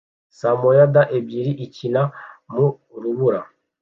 [0.39, 2.01] samoyad ebyiri ikina
[2.53, 2.65] mu
[3.01, 3.41] rubura